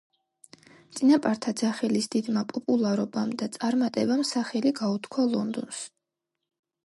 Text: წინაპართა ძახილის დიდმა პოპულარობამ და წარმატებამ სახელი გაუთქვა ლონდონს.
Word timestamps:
წინაპართა 0.99 1.51
ძახილის 1.59 2.07
დიდმა 2.15 2.43
პოპულარობამ 2.53 3.35
და 3.41 3.49
წარმატებამ 3.57 4.23
სახელი 4.31 4.71
გაუთქვა 4.79 5.27
ლონდონს. 5.37 5.85